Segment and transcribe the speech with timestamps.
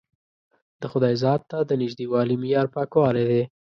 [0.81, 3.43] د خدای ذات ته د نژدېوالي معیار پاکوالی دی.